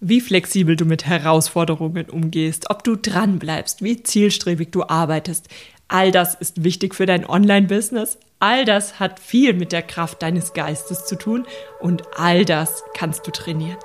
[0.00, 5.48] wie flexibel du mit Herausforderungen umgehst, ob du dranbleibst, wie zielstrebig du arbeitest.
[5.88, 8.18] All das ist wichtig für dein Online-Business.
[8.38, 11.46] All das hat viel mit der Kraft deines Geistes zu tun
[11.80, 13.76] und all das kannst du trainieren.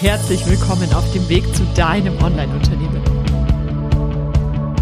[0.00, 3.02] Herzlich willkommen auf dem Weg zu deinem Online-Unternehmen.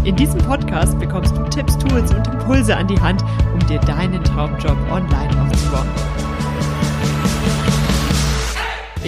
[0.05, 3.23] In diesem Podcast bekommst du Tipps, Tools und Impulse an die Hand,
[3.53, 6.28] um dir deinen Traumjob online aufzubauen.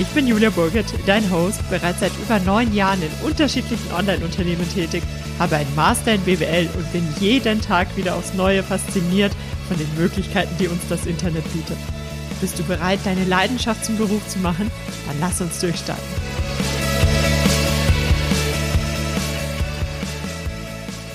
[0.02, 5.04] Ich bin Julia Burgert, dein Host, bereits seit über neun Jahren in unterschiedlichen Online-Unternehmen tätig,
[5.38, 9.32] habe einen Master in BWL und bin jeden Tag wieder aufs Neue fasziniert
[9.68, 11.78] von den Möglichkeiten, die uns das Internet bietet.
[12.42, 14.72] Bist du bereit, deine Leidenschaft zum Beruf zu machen?
[15.06, 16.04] Dann lass uns durchstarten.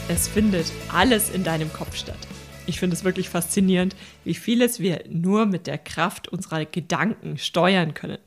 [0.06, 2.14] Es findet alles in deinem Kopf statt.
[2.66, 7.92] Ich finde es wirklich faszinierend, wie vieles wir nur mit der Kraft unserer Gedanken steuern
[7.92, 8.18] können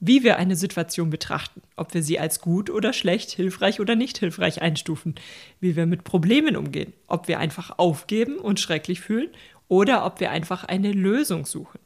[0.00, 4.18] wie wir eine Situation betrachten, ob wir sie als gut oder schlecht, hilfreich oder nicht
[4.18, 5.14] hilfreich einstufen,
[5.60, 9.28] wie wir mit Problemen umgehen, ob wir einfach aufgeben und schrecklich fühlen
[9.68, 11.78] oder ob wir einfach eine Lösung suchen.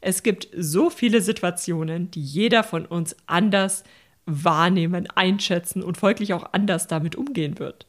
[0.00, 3.84] Es gibt so viele Situationen, die jeder von uns anders
[4.26, 7.86] wahrnehmen, einschätzen und folglich auch anders damit umgehen wird.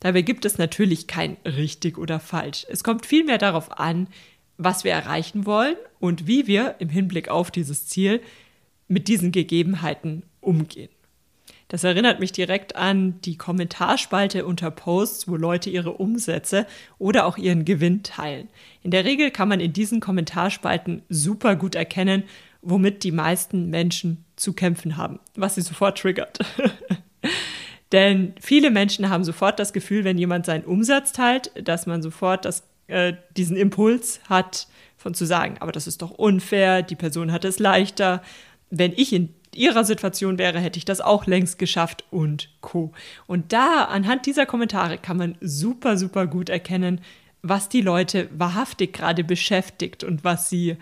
[0.00, 2.64] Dabei gibt es natürlich kein richtig oder falsch.
[2.68, 4.06] Es kommt vielmehr darauf an,
[4.56, 8.20] was wir erreichen wollen und wie wir im Hinblick auf dieses Ziel
[8.88, 10.90] mit diesen Gegebenheiten umgehen.
[11.68, 16.66] Das erinnert mich direkt an die Kommentarspalte unter Posts, wo Leute ihre Umsätze
[16.98, 18.48] oder auch ihren Gewinn teilen.
[18.82, 22.24] In der Regel kann man in diesen Kommentarspalten super gut erkennen,
[22.62, 26.38] womit die meisten Menschen zu kämpfen haben, was sie sofort triggert.
[27.92, 32.46] Denn viele Menschen haben sofort das Gefühl, wenn jemand seinen Umsatz teilt, dass man sofort
[32.46, 37.30] das, äh, diesen Impuls hat, von zu sagen, aber das ist doch unfair, die Person
[37.30, 38.20] hat es leichter
[38.70, 42.92] wenn ich in ihrer Situation wäre, hätte ich das auch längst geschafft und co.
[43.26, 47.00] Und da anhand dieser Kommentare kann man super, super gut erkennen,
[47.42, 50.76] was die Leute wahrhaftig gerade beschäftigt und was sie,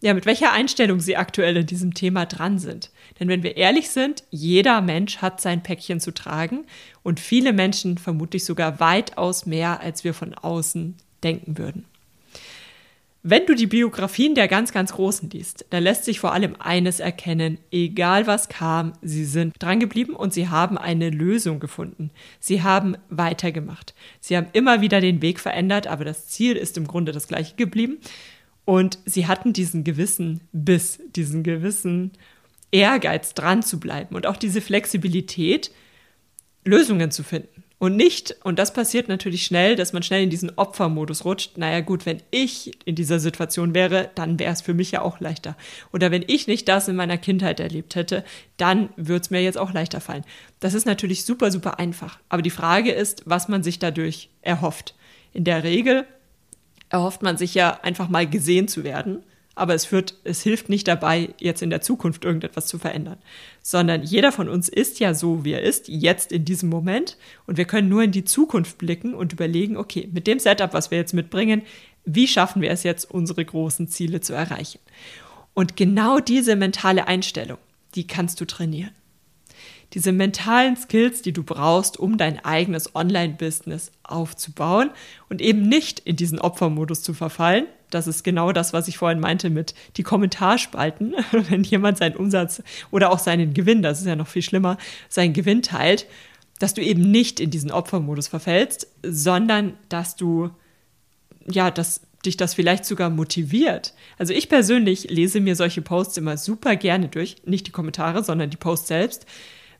[0.00, 2.90] ja, mit welcher Einstellung sie aktuell in diesem Thema dran sind.
[3.18, 6.64] Denn wenn wir ehrlich sind, jeder Mensch hat sein Päckchen zu tragen
[7.02, 11.84] und viele Menschen vermutlich sogar weitaus mehr, als wir von außen denken würden.
[13.22, 17.00] Wenn du die Biografien der ganz, ganz Großen liest, dann lässt sich vor allem eines
[17.00, 22.10] erkennen, egal was kam, sie sind drangeblieben und sie haben eine Lösung gefunden.
[22.38, 23.94] Sie haben weitergemacht.
[24.20, 27.56] Sie haben immer wieder den Weg verändert, aber das Ziel ist im Grunde das gleiche
[27.56, 27.98] geblieben.
[28.64, 32.12] Und sie hatten diesen gewissen Biss, diesen gewissen
[32.70, 35.72] Ehrgeiz, dran zu bleiben und auch diese Flexibilität,
[36.64, 37.64] Lösungen zu finden.
[37.80, 41.56] Und nicht, und das passiert natürlich schnell, dass man schnell in diesen Opfermodus rutscht.
[41.56, 45.18] Naja gut, wenn ich in dieser Situation wäre, dann wäre es für mich ja auch
[45.18, 45.56] leichter.
[45.90, 48.22] Oder wenn ich nicht das in meiner Kindheit erlebt hätte,
[48.58, 50.26] dann würde es mir jetzt auch leichter fallen.
[50.60, 52.18] Das ist natürlich super, super einfach.
[52.28, 54.94] Aber die Frage ist, was man sich dadurch erhofft.
[55.32, 56.04] In der Regel
[56.90, 59.24] erhofft man sich ja einfach mal gesehen zu werden
[59.54, 63.18] aber es führt, es hilft nicht dabei, jetzt in der Zukunft irgendetwas zu verändern,
[63.62, 67.56] sondern jeder von uns ist ja so, wie er ist, jetzt in diesem Moment und
[67.56, 70.98] wir können nur in die Zukunft blicken und überlegen, okay, mit dem Setup, was wir
[70.98, 71.62] jetzt mitbringen,
[72.04, 74.80] wie schaffen wir es jetzt, unsere großen Ziele zu erreichen?
[75.52, 77.58] Und genau diese mentale Einstellung,
[77.94, 78.92] die kannst du trainieren.
[79.92, 84.90] Diese mentalen Skills, die du brauchst, um dein eigenes Online-Business aufzubauen
[85.28, 89.20] und eben nicht in diesen Opfermodus zu verfallen, das ist genau das, was ich vorhin
[89.20, 94.16] meinte mit die Kommentarspalten, wenn jemand seinen Umsatz oder auch seinen Gewinn, das ist ja
[94.16, 94.78] noch viel schlimmer,
[95.08, 96.06] seinen Gewinn teilt,
[96.58, 100.50] dass du eben nicht in diesen Opfermodus verfällst, sondern dass du,
[101.50, 103.94] ja, dass dich das vielleicht sogar motiviert.
[104.18, 108.50] Also ich persönlich lese mir solche Posts immer super gerne durch, nicht die Kommentare, sondern
[108.50, 109.26] die Posts selbst,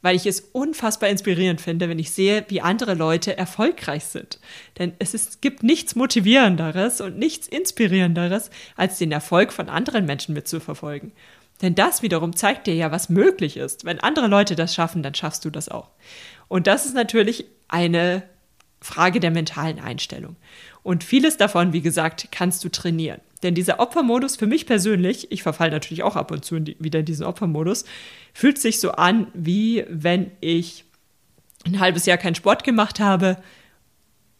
[0.02, 4.38] weil ich es unfassbar inspirierend finde, wenn ich sehe, wie andere Leute erfolgreich sind.
[4.78, 10.34] Denn es ist, gibt nichts Motivierenderes und nichts Inspirierenderes, als den Erfolg von anderen Menschen
[10.34, 11.12] mitzuverfolgen.
[11.62, 13.84] Denn das wiederum zeigt dir ja, was möglich ist.
[13.84, 15.90] Wenn andere Leute das schaffen, dann schaffst du das auch.
[16.48, 18.22] Und das ist natürlich eine
[18.80, 20.36] Frage der mentalen Einstellung.
[20.82, 23.20] Und vieles davon, wie gesagt, kannst du trainieren.
[23.42, 26.76] Denn dieser Opfermodus für mich persönlich, ich verfalle natürlich auch ab und zu in die,
[26.78, 27.84] wieder in diesen Opfermodus,
[28.34, 30.84] fühlt sich so an, wie wenn ich
[31.64, 33.42] ein halbes Jahr keinen Sport gemacht habe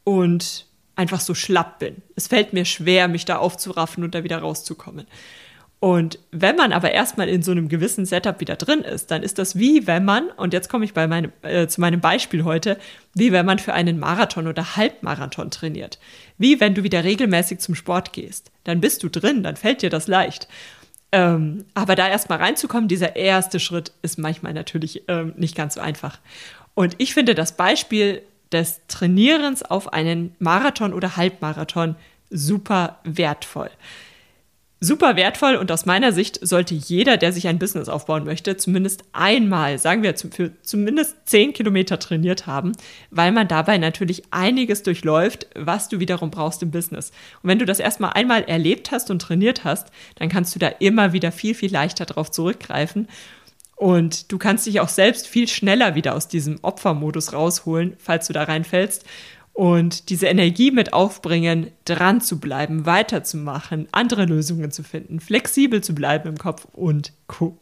[0.05, 0.67] und
[0.97, 2.03] einfach so schlapp bin.
[2.15, 5.07] Es fällt mir schwer, mich da aufzuraffen und da wieder rauszukommen.
[5.81, 9.39] Und wenn man aber erstmal in so einem gewissen Setup wieder drin ist, dann ist
[9.39, 12.79] das wie wenn man, und jetzt komme ich bei meinem, äh, zu meinem Beispiel heute,
[13.15, 15.99] wie wenn man für einen Marathon oder Halbmarathon trainiert.
[16.37, 18.53] Wie wenn du wieder regelmäßig zum Sport gehst.
[18.65, 20.49] Dann bist du drin, dann fällt dir das leicht.
[21.13, 25.81] Ähm, aber da erstmal reinzukommen, dieser erste Schritt ist manchmal natürlich ähm, nicht ganz so
[25.81, 26.19] einfach.
[26.75, 28.21] Und ich finde das Beispiel
[28.53, 31.97] des Trainierens auf einen Marathon oder Halbmarathon
[32.29, 33.71] super wertvoll
[34.81, 39.05] super wertvoll und aus meiner Sicht sollte jeder, der sich ein Business aufbauen möchte, zumindest
[39.13, 42.73] einmal, sagen wir für zumindest zehn Kilometer trainiert haben,
[43.11, 47.11] weil man dabei natürlich einiges durchläuft, was du wiederum brauchst im Business.
[47.43, 50.69] Und wenn du das erstmal einmal erlebt hast und trainiert hast, dann kannst du da
[50.69, 53.07] immer wieder viel, viel leichter drauf zurückgreifen.
[53.77, 58.33] Und du kannst dich auch selbst viel schneller wieder aus diesem Opfermodus rausholen, falls du
[58.33, 59.05] da reinfällst
[59.53, 65.95] und diese Energie mit aufbringen, dran zu bleiben, weiterzumachen, andere Lösungen zu finden, flexibel zu
[65.95, 67.59] bleiben im Kopf und Co.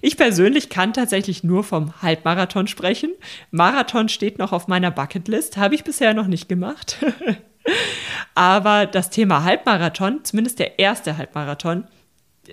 [0.00, 3.12] Ich persönlich kann tatsächlich nur vom Halbmarathon sprechen.
[3.50, 7.04] Marathon steht noch auf meiner Bucketlist, habe ich bisher noch nicht gemacht.
[8.34, 11.84] Aber das Thema Halbmarathon, zumindest der erste Halbmarathon,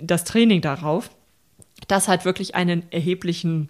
[0.02, 1.10] das Training darauf,
[1.88, 3.70] das hat wirklich einen erheblichen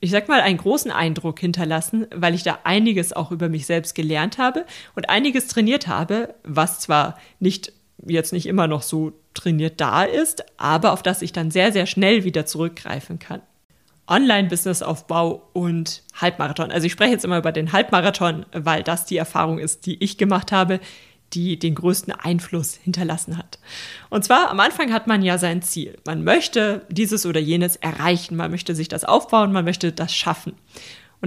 [0.00, 3.94] ich sag mal, einen großen Eindruck hinterlassen, weil ich da einiges auch über mich selbst
[3.94, 7.72] gelernt habe und einiges trainiert habe, was zwar nicht
[8.04, 11.86] jetzt nicht immer noch so trainiert da ist, aber auf das ich dann sehr, sehr
[11.86, 13.40] schnell wieder zurückgreifen kann.
[14.08, 16.70] Online-Business-Aufbau und Halbmarathon.
[16.70, 20.16] Also ich spreche jetzt immer über den Halbmarathon, weil das die Erfahrung ist, die ich
[20.16, 20.78] gemacht habe
[21.32, 23.58] die den größten Einfluss hinterlassen hat.
[24.10, 25.98] Und zwar am Anfang hat man ja sein Ziel.
[26.06, 30.54] Man möchte dieses oder jenes erreichen, man möchte sich das aufbauen, man möchte das schaffen.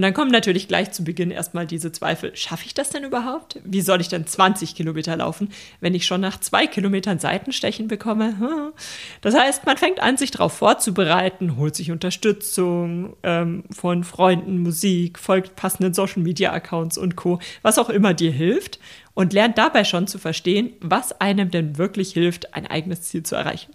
[0.00, 3.60] Und dann kommen natürlich gleich zu Beginn erstmal diese Zweifel, schaffe ich das denn überhaupt?
[3.64, 5.50] Wie soll ich denn 20 Kilometer laufen,
[5.80, 8.28] wenn ich schon nach zwei Kilometern Seitenstechen bekomme?
[8.40, 8.72] Hm.
[9.20, 15.18] Das heißt, man fängt an, sich darauf vorzubereiten, holt sich Unterstützung ähm, von Freunden, Musik,
[15.18, 18.78] folgt passenden Social-Media-Accounts und Co., was auch immer dir hilft
[19.12, 23.34] und lernt dabei schon zu verstehen, was einem denn wirklich hilft, ein eigenes Ziel zu
[23.34, 23.74] erreichen.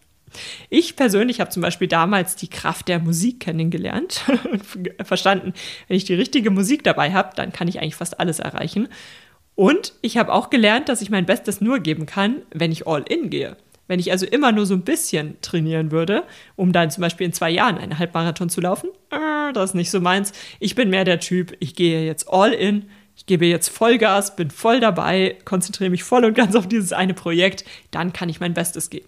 [0.70, 4.64] Ich persönlich habe zum Beispiel damals die Kraft der Musik kennengelernt und
[5.04, 5.54] verstanden,
[5.88, 8.88] wenn ich die richtige Musik dabei habe, dann kann ich eigentlich fast alles erreichen.
[9.56, 13.04] Und ich habe auch gelernt, dass ich mein Bestes nur geben kann, wenn ich all
[13.08, 13.58] in gehe.
[13.88, 16.24] Wenn ich also immer nur so ein bisschen trainieren würde,
[16.56, 19.92] um dann zum Beispiel in zwei Jahren einen Halbmarathon zu laufen, äh, das ist nicht
[19.92, 20.34] so meins.
[20.60, 24.50] Ich bin mehr der Typ, ich gehe jetzt all in, ich gebe jetzt Vollgas, bin
[24.50, 28.54] voll dabei, konzentriere mich voll und ganz auf dieses eine Projekt, dann kann ich mein
[28.54, 29.08] Bestes geben.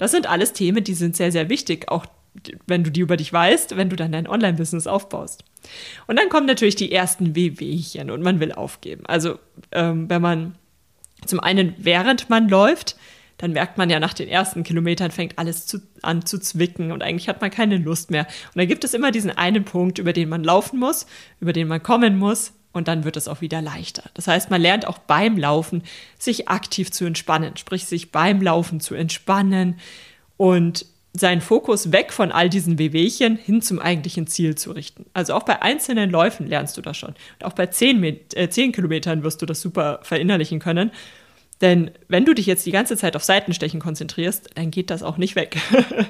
[0.00, 2.06] Das sind alles Themen, die sind sehr, sehr wichtig, auch
[2.66, 5.44] wenn du die über dich weißt, wenn du dann dein Online-Business aufbaust.
[6.06, 9.04] Und dann kommen natürlich die ersten Wehwehchen und man will aufgeben.
[9.04, 9.38] Also
[9.72, 10.54] ähm, wenn man
[11.26, 12.96] zum einen während man läuft,
[13.36, 17.02] dann merkt man ja nach den ersten Kilometern fängt alles zu, an zu zwicken und
[17.02, 18.26] eigentlich hat man keine Lust mehr.
[18.54, 21.04] Und dann gibt es immer diesen einen Punkt, über den man laufen muss,
[21.40, 24.04] über den man kommen muss, und dann wird es auch wieder leichter.
[24.14, 25.82] Das heißt, man lernt auch beim Laufen,
[26.18, 29.78] sich aktiv zu entspannen, sprich sich beim Laufen zu entspannen
[30.36, 35.06] und seinen Fokus weg von all diesen Wehwehchen hin zum eigentlichen Ziel zu richten.
[35.12, 37.14] Also auch bei einzelnen Läufen lernst du das schon.
[37.40, 40.92] Und auch bei zehn, äh, zehn Kilometern wirst du das super verinnerlichen können.
[41.60, 45.18] Denn wenn du dich jetzt die ganze Zeit auf Seitenstechen konzentrierst, dann geht das auch
[45.18, 45.58] nicht weg.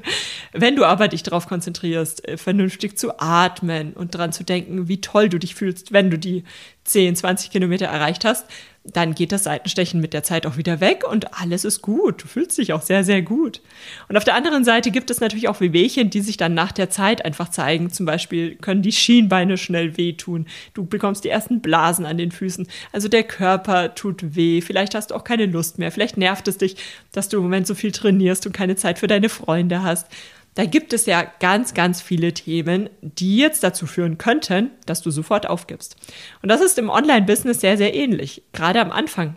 [0.52, 5.00] wenn du aber dich darauf konzentrierst, äh, vernünftig zu atmen und daran zu denken, wie
[5.00, 6.44] toll du dich fühlst, wenn du die
[6.84, 8.46] 10, 20 Kilometer erreicht hast,
[8.84, 12.22] dann geht das Seitenstechen mit der Zeit auch wieder weg und alles ist gut.
[12.22, 13.60] Du fühlst dich auch sehr, sehr gut.
[14.08, 16.88] Und auf der anderen Seite gibt es natürlich auch Wehwehchen, die sich dann nach der
[16.88, 17.90] Zeit einfach zeigen.
[17.90, 20.46] Zum Beispiel können die Schienbeine schnell wehtun.
[20.72, 22.66] Du bekommst die ersten Blasen an den Füßen.
[22.90, 24.62] Also der Körper tut weh.
[24.62, 25.92] Vielleicht hast du auch keine Lust mehr.
[25.92, 26.76] Vielleicht nervt es dich,
[27.12, 30.06] dass du im Moment so viel trainierst und keine Zeit für deine Freunde hast.
[30.54, 35.10] Da gibt es ja ganz, ganz viele Themen, die jetzt dazu führen könnten, dass du
[35.10, 35.96] sofort aufgibst.
[36.42, 38.42] Und das ist im Online-Business sehr, sehr ähnlich.
[38.52, 39.36] Gerade am Anfang.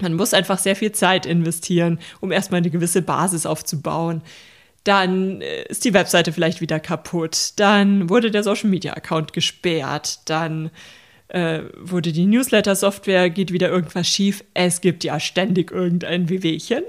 [0.00, 4.22] Man muss einfach sehr viel Zeit investieren, um erstmal eine gewisse Basis aufzubauen.
[4.84, 7.54] Dann äh, ist die Webseite vielleicht wieder kaputt.
[7.56, 10.20] Dann wurde der Social Media Account gesperrt.
[10.26, 10.70] Dann
[11.28, 14.44] äh, wurde die Newsletter-Software, geht wieder irgendwas schief.
[14.54, 16.84] Es gibt ja ständig irgendein Wehwehchen.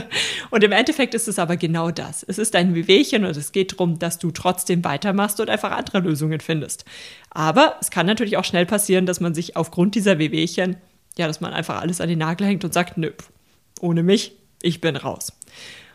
[0.50, 2.22] und im Endeffekt ist es aber genau das.
[2.22, 6.00] Es ist ein Wehwehchen und es geht darum, dass du trotzdem weitermachst und einfach andere
[6.00, 6.84] Lösungen findest.
[7.30, 10.76] Aber es kann natürlich auch schnell passieren, dass man sich aufgrund dieser Wehwehchen,
[11.18, 13.10] ja, dass man einfach alles an den Nagel hängt und sagt, nö,
[13.80, 15.32] ohne mich, ich bin raus.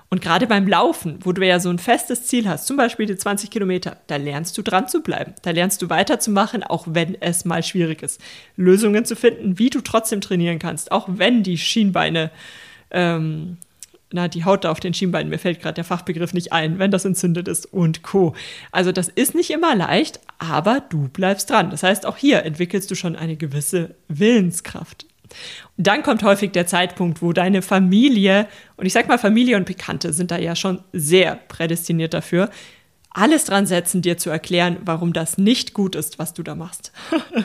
[0.10, 3.16] Und gerade beim Laufen, wo du ja so ein festes Ziel hast, zum Beispiel die
[3.18, 5.34] 20 Kilometer, da lernst du dran zu bleiben.
[5.42, 8.22] Da lernst du weiterzumachen, auch wenn es mal schwierig ist.
[8.56, 12.32] Lösungen zu finden, wie du trotzdem trainieren kannst, auch wenn die Schienbeine,
[12.92, 13.58] ähm,
[14.12, 16.92] na, die Haut da auf den Schienbeinen, mir fällt gerade der Fachbegriff nicht ein, wenn
[16.92, 18.36] das entzündet ist und Co.
[18.72, 21.72] Also das ist nicht immer leicht, aber du bleibst dran.
[21.72, 25.08] Das heißt, auch hier entwickelst du schon eine gewisse Willenskraft.
[25.78, 30.14] Dann kommt häufig der Zeitpunkt, wo deine Familie, und ich sag mal Familie und Bekannte
[30.14, 32.50] sind da ja schon sehr prädestiniert dafür,
[33.10, 36.92] alles dran setzen, dir zu erklären, warum das nicht gut ist, was du da machst.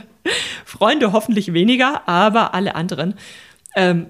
[0.64, 3.14] Freunde hoffentlich weniger, aber alle anderen
[3.76, 4.06] ähm,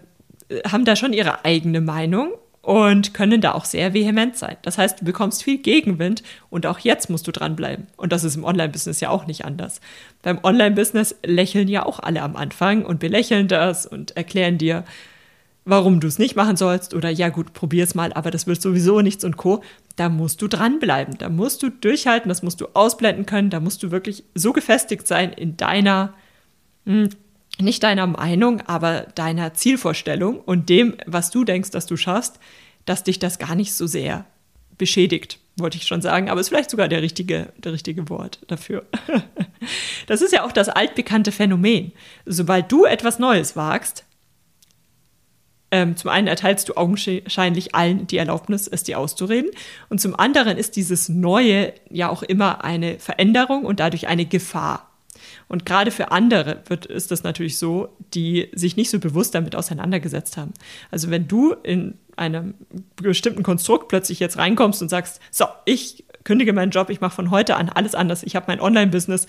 [0.67, 4.57] haben da schon ihre eigene Meinung und können da auch sehr vehement sein.
[4.63, 7.87] Das heißt, du bekommst viel Gegenwind und auch jetzt musst du dranbleiben.
[7.97, 9.81] Und das ist im Online-Business ja auch nicht anders.
[10.23, 14.85] Beim Online-Business lächeln ja auch alle am Anfang und belächeln das und erklären dir,
[15.65, 18.61] warum du es nicht machen sollst oder ja gut, probier es mal, aber das wird
[18.61, 19.63] sowieso nichts und co.
[19.97, 23.83] Da musst du dranbleiben, da musst du durchhalten, das musst du ausblenden können, da musst
[23.83, 26.15] du wirklich so gefestigt sein in deiner
[26.87, 27.11] hm,
[27.63, 32.39] nicht deiner Meinung, aber deiner Zielvorstellung und dem, was du denkst, dass du schaffst,
[32.85, 34.25] dass dich das gar nicht so sehr
[34.79, 38.85] beschädigt, wollte ich schon sagen, aber ist vielleicht sogar der richtige, der richtige Wort dafür.
[40.07, 41.93] Das ist ja auch das altbekannte Phänomen.
[42.25, 44.05] Sobald du etwas Neues wagst,
[45.71, 49.51] ähm, zum einen erteilst du augenscheinlich allen die Erlaubnis, es dir auszureden.
[49.89, 54.90] Und zum anderen ist dieses Neue ja auch immer eine Veränderung und dadurch eine Gefahr.
[55.49, 59.57] Und gerade für andere wird, ist das natürlich so, die sich nicht so bewusst damit
[59.57, 60.53] auseinandergesetzt haben.
[60.91, 62.55] Also wenn du in einem
[62.97, 67.31] bestimmten Konstrukt plötzlich jetzt reinkommst und sagst, so, ich kündige meinen Job, ich mache von
[67.31, 69.27] heute an alles anders, ich habe mein Online-Business,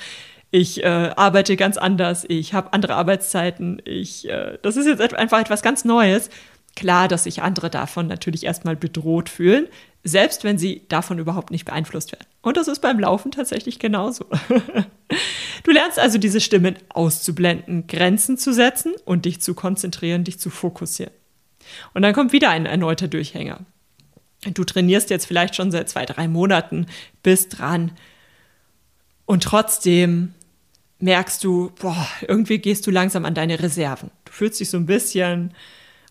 [0.52, 5.40] ich äh, arbeite ganz anders, ich habe andere Arbeitszeiten, ich, äh, das ist jetzt einfach
[5.40, 6.30] etwas ganz Neues.
[6.76, 9.68] Klar, dass sich andere davon natürlich erstmal bedroht fühlen,
[10.04, 12.26] selbst wenn sie davon überhaupt nicht beeinflusst werden.
[12.42, 14.26] Und das ist beim Laufen tatsächlich genauso.
[15.64, 20.50] Du lernst also diese Stimmen auszublenden, Grenzen zu setzen und dich zu konzentrieren, dich zu
[20.50, 21.14] fokussieren.
[21.94, 23.60] Und dann kommt wieder ein erneuter Durchhänger.
[24.54, 26.88] Du trainierst jetzt vielleicht schon seit zwei, drei Monaten,
[27.22, 27.92] bist dran
[29.26, 30.34] und trotzdem
[30.98, 34.10] merkst du, boah, irgendwie gehst du langsam an deine Reserven.
[34.26, 35.54] Du fühlst dich so ein bisschen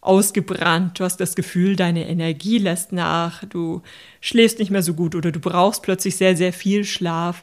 [0.01, 3.83] ausgebrannt, du hast das Gefühl, deine Energie lässt nach, du
[4.21, 7.43] schläfst nicht mehr so gut oder du brauchst plötzlich sehr, sehr viel Schlaf.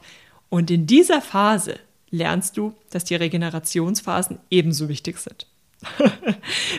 [0.49, 5.45] Und in dieser Phase lernst du, dass die Regenerationsphasen ebenso wichtig sind.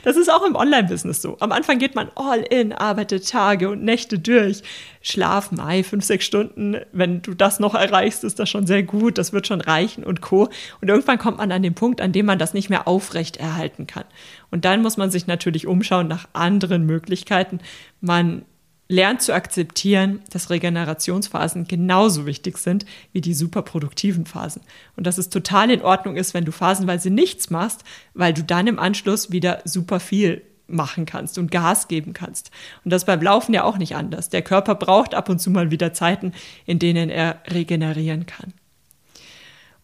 [0.05, 1.37] Das ist auch im Online-Business so.
[1.39, 4.63] Am Anfang geht man all in, arbeitet Tage und Nächte durch.
[5.01, 6.77] Schlaf mal fünf, sechs Stunden.
[6.93, 9.17] Wenn du das noch erreichst, ist das schon sehr gut.
[9.17, 10.49] Das wird schon reichen und Co.
[10.81, 13.87] Und irgendwann kommt man an den Punkt, an dem man das nicht mehr aufrecht erhalten
[13.87, 14.05] kann.
[14.51, 17.61] Und dann muss man sich natürlich umschauen nach anderen Möglichkeiten.
[18.01, 18.45] Man
[18.89, 24.63] lernt zu akzeptieren, dass Regenerationsphasen genauso wichtig sind wie die superproduktiven Phasen.
[24.97, 28.67] Und dass es total in Ordnung ist, wenn du phasenweise nichts machst, weil du dann
[28.67, 32.51] im Anschluss wieder super viel machen kannst und Gas geben kannst.
[32.85, 34.29] Und das beim Laufen ja auch nicht anders.
[34.29, 36.33] Der Körper braucht ab und zu mal wieder Zeiten,
[36.67, 38.53] in denen er regenerieren kann.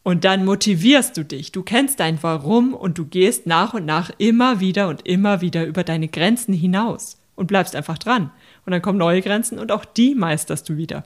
[0.02, 1.52] Und dann motivierst du dich.
[1.52, 5.64] Du kennst dein Warum und du gehst nach und nach immer wieder und immer wieder
[5.64, 8.30] über deine Grenzen hinaus und bleibst einfach dran.
[8.66, 11.04] Und dann kommen neue Grenzen und auch die meisterst du wieder.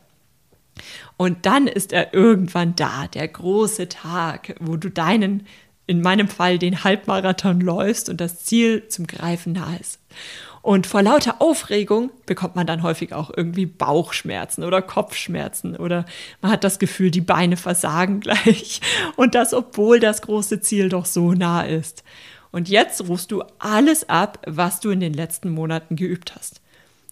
[1.17, 5.47] Und dann ist er irgendwann da, der große Tag, wo du deinen,
[5.87, 10.01] in meinem Fall den Halbmarathon läufst und das Ziel zum Greifen nahe ist.
[10.61, 16.05] Und vor lauter Aufregung bekommt man dann häufig auch irgendwie Bauchschmerzen oder Kopfschmerzen oder
[16.43, 18.81] man hat das Gefühl, die Beine versagen gleich.
[19.17, 22.05] Und das, obwohl das große Ziel doch so nah ist.
[22.51, 26.61] Und jetzt rufst du alles ab, was du in den letzten Monaten geübt hast.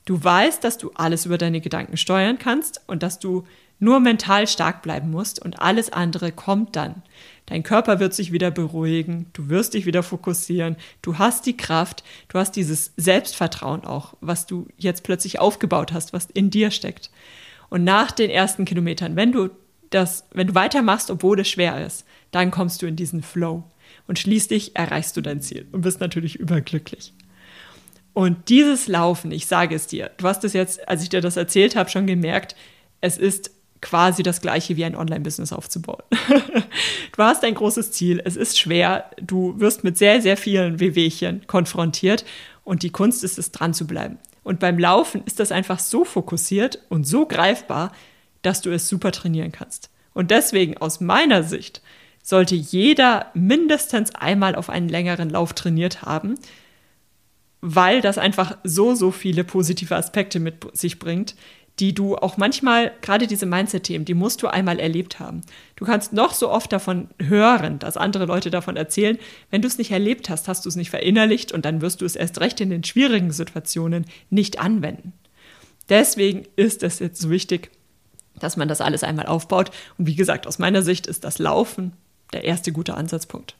[0.06, 3.44] Du weißt, dass du alles über deine Gedanken steuern kannst und dass du
[3.78, 7.02] nur mental stark bleiben musst und alles andere kommt dann.
[7.44, 12.02] Dein Körper wird sich wieder beruhigen, du wirst dich wieder fokussieren, du hast die Kraft,
[12.28, 17.10] du hast dieses Selbstvertrauen auch, was du jetzt plötzlich aufgebaut hast, was in dir steckt.
[17.68, 19.50] Und nach den ersten Kilometern, wenn du
[19.90, 23.64] das, wenn du weitermachst, obwohl es schwer ist, dann kommst du in diesen Flow
[24.06, 27.12] und schließlich erreichst du dein Ziel und bist natürlich überglücklich.
[28.16, 31.36] Und dieses Laufen, ich sage es dir, du hast es jetzt, als ich dir das
[31.36, 32.56] erzählt habe, schon gemerkt,
[33.02, 33.50] es ist
[33.82, 36.02] quasi das gleiche wie ein Online-Business aufzubauen.
[37.14, 41.46] du hast ein großes Ziel, es ist schwer, du wirst mit sehr, sehr vielen Wehwehchen
[41.46, 42.24] konfrontiert
[42.64, 44.16] und die Kunst ist es, dran zu bleiben.
[44.42, 47.92] Und beim Laufen ist das einfach so fokussiert und so greifbar,
[48.40, 49.90] dass du es super trainieren kannst.
[50.14, 51.82] Und deswegen aus meiner Sicht
[52.22, 56.36] sollte jeder mindestens einmal auf einen längeren Lauf trainiert haben,
[57.68, 61.34] weil das einfach so, so viele positive Aspekte mit sich bringt,
[61.80, 65.42] die du auch manchmal, gerade diese Mindset-Themen, die musst du einmal erlebt haben.
[65.74, 69.18] Du kannst noch so oft davon hören, dass andere Leute davon erzählen.
[69.50, 72.04] Wenn du es nicht erlebt hast, hast du es nicht verinnerlicht und dann wirst du
[72.04, 75.12] es erst recht in den schwierigen Situationen nicht anwenden.
[75.88, 77.72] Deswegen ist es jetzt so wichtig,
[78.38, 79.72] dass man das alles einmal aufbaut.
[79.98, 81.94] Und wie gesagt, aus meiner Sicht ist das Laufen
[82.32, 83.56] der erste gute Ansatzpunkt.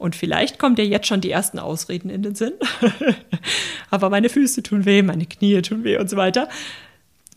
[0.00, 2.54] Und vielleicht kommen dir jetzt schon die ersten Ausreden in den Sinn.
[3.90, 6.48] aber meine Füße tun weh, meine Knie tun weh und so weiter.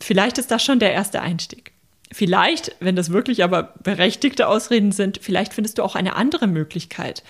[0.00, 1.72] Vielleicht ist das schon der erste Einstieg.
[2.10, 7.22] Vielleicht, wenn das wirklich aber berechtigte Ausreden sind, vielleicht findest du auch eine andere Möglichkeit.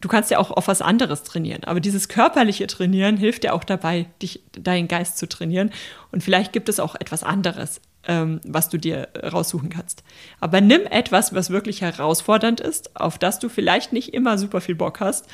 [0.00, 1.64] Du kannst ja auch auf was anderes trainieren.
[1.64, 5.72] Aber dieses körperliche Trainieren hilft dir auch dabei, dich, deinen Geist zu trainieren.
[6.12, 10.02] Und vielleicht gibt es auch etwas anderes, ähm, was du dir raussuchen kannst.
[10.40, 14.74] Aber nimm etwas, was wirklich herausfordernd ist, auf das du vielleicht nicht immer super viel
[14.74, 15.26] Bock hast,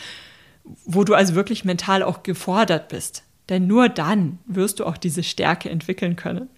[0.85, 3.25] wo du also wirklich mental auch gefordert bist.
[3.49, 6.49] Denn nur dann wirst du auch diese Stärke entwickeln können.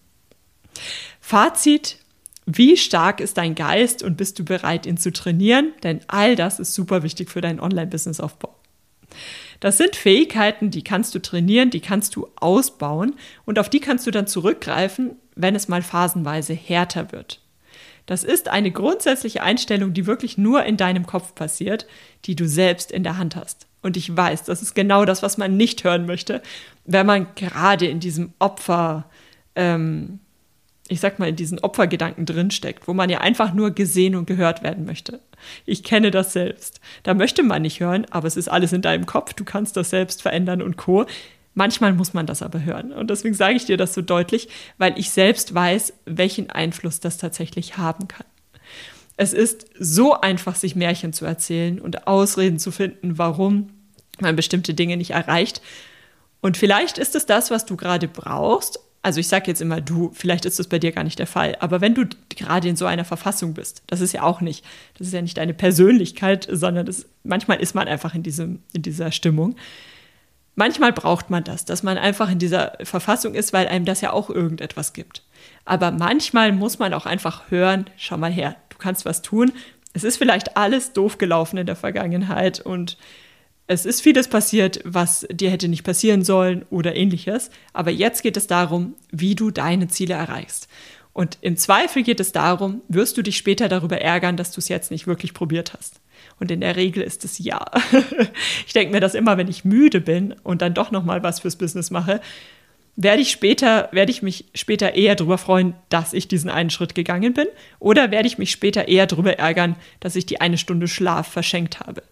[1.21, 1.99] Fazit,
[2.47, 5.73] wie stark ist dein Geist und bist du bereit, ihn zu trainieren?
[5.83, 8.54] Denn all das ist super wichtig für deinen Online-Business-Aufbau.
[9.61, 14.06] Das sind Fähigkeiten, die kannst du trainieren, die kannst du ausbauen und auf die kannst
[14.06, 17.40] du dann zurückgreifen, wenn es mal phasenweise härter wird.
[18.06, 21.87] Das ist eine grundsätzliche Einstellung, die wirklich nur in deinem Kopf passiert,
[22.26, 23.66] die du selbst in der Hand hast.
[23.82, 26.42] Und ich weiß, das ist genau das, was man nicht hören möchte,
[26.84, 29.08] wenn man gerade in diesem Opfer,
[29.54, 30.20] ähm,
[30.88, 34.62] ich sag mal, in diesen Opfergedanken drinsteckt, wo man ja einfach nur gesehen und gehört
[34.62, 35.21] werden möchte.
[35.64, 36.81] Ich kenne das selbst.
[37.03, 39.91] Da möchte man nicht hören, aber es ist alles in deinem Kopf, du kannst das
[39.91, 41.07] selbst verändern und Co.
[41.55, 42.93] Manchmal muss man das aber hören.
[42.93, 47.17] Und deswegen sage ich dir das so deutlich, weil ich selbst weiß, welchen Einfluss das
[47.17, 48.26] tatsächlich haben kann.
[49.17, 53.71] Es ist so einfach, sich Märchen zu erzählen und Ausreden zu finden, warum
[54.21, 55.62] man bestimmte Dinge nicht erreicht.
[56.41, 60.11] Und vielleicht ist es das, was du gerade brauchst, also ich sage jetzt immer du,
[60.14, 62.87] vielleicht ist das bei dir gar nicht der Fall, aber wenn du gerade in so
[62.87, 64.64] einer Verfassung bist, das ist ja auch nicht,
[64.96, 68.80] das ist ja nicht deine Persönlichkeit, sondern das, manchmal ist man einfach in, diesem, in
[68.80, 69.56] dieser Stimmung.
[70.54, 74.11] Manchmal braucht man das, dass man einfach in dieser Verfassung ist, weil einem das ja
[74.11, 75.23] auch irgendetwas gibt.
[75.66, 79.52] Aber manchmal muss man auch einfach hören, schau mal her, du kannst was tun.
[79.92, 82.96] Es ist vielleicht alles doof gelaufen in der Vergangenheit und
[83.66, 87.50] es ist vieles passiert, was dir hätte nicht passieren sollen oder ähnliches.
[87.73, 90.68] Aber jetzt geht es darum, wie du deine Ziele erreichst.
[91.14, 94.68] Und im Zweifel geht es darum, wirst du dich später darüber ärgern, dass du es
[94.68, 96.00] jetzt nicht wirklich probiert hast.
[96.40, 97.64] Und in der Regel ist es ja.
[98.67, 101.41] ich denke mir das immer, wenn ich müde bin und dann doch noch mal was
[101.41, 102.21] fürs Business mache,
[102.97, 106.95] werde ich später, werde ich mich später eher darüber freuen, dass ich diesen einen Schritt
[106.95, 107.47] gegangen bin,
[107.78, 111.80] oder werde ich mich später eher darüber ärgern, dass ich die eine Stunde Schlaf verschenkt
[111.80, 112.02] habe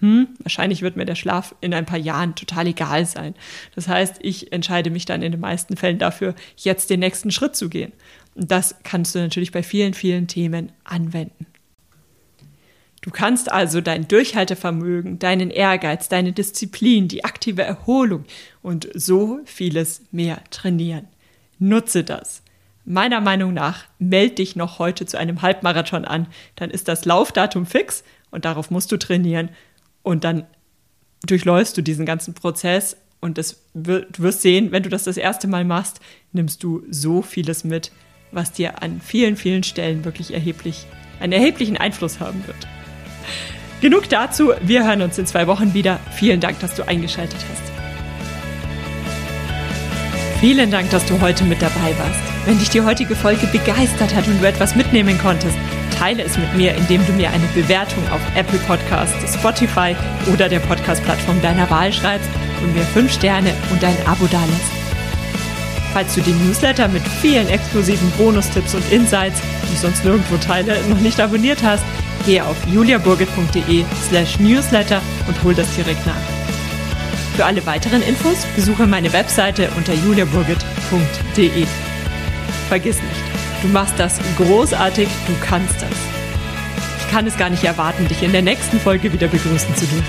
[0.00, 3.34] hm, wahrscheinlich wird mir der Schlaf in ein paar Jahren total egal sein.
[3.74, 7.56] Das heißt, ich entscheide mich dann in den meisten Fällen dafür, jetzt den nächsten Schritt
[7.56, 7.92] zu gehen.
[8.34, 11.46] Und das kannst du natürlich bei vielen, vielen Themen anwenden.
[13.00, 18.24] Du kannst also dein Durchhaltevermögen, deinen Ehrgeiz, deine Disziplin, die aktive Erholung
[18.62, 21.08] und so vieles mehr trainieren.
[21.58, 22.42] Nutze das.
[22.84, 27.66] Meiner Meinung nach melde dich noch heute zu einem Halbmarathon an, dann ist das Laufdatum
[27.66, 29.50] fix und darauf musst du trainieren
[30.08, 30.46] und dann
[31.26, 35.48] durchläufst du diesen ganzen Prozess und das, du wirst sehen, wenn du das das erste
[35.48, 36.00] Mal machst,
[36.32, 37.92] nimmst du so vieles mit,
[38.32, 40.86] was dir an vielen, vielen Stellen wirklich erheblich,
[41.20, 42.56] einen erheblichen Einfluss haben wird.
[43.82, 46.00] Genug dazu, wir hören uns in zwei Wochen wieder.
[46.16, 47.62] Vielen Dank, dass du eingeschaltet hast.
[50.40, 52.20] Vielen Dank, dass du heute mit dabei warst.
[52.46, 55.58] Wenn dich die heutige Folge begeistert hat und du etwas mitnehmen konntest,
[55.98, 59.96] teile es mit mir, indem du mir eine Bewertung auf Apple Podcasts, Spotify
[60.32, 62.30] oder der Podcast-Plattform deiner Wahl schreibst
[62.62, 64.72] und mir fünf Sterne und ein Abo dalässt.
[65.92, 70.76] Falls du den Newsletter mit vielen exklusiven Bonustipps und Insights, die ich sonst nirgendwo teile,
[70.88, 71.82] noch nicht abonniert hast,
[72.26, 76.14] gehe auf juliaburgit.de slash newsletter und hol das direkt nach.
[77.36, 81.66] Für alle weiteren Infos besuche meine Webseite unter juliaburgit.de.
[82.68, 83.27] Vergiss nicht,
[83.62, 85.90] Du machst das großartig, du kannst das.
[87.00, 90.04] Ich kann es gar nicht erwarten, dich in der nächsten Folge wieder begrüßen zu dürfen.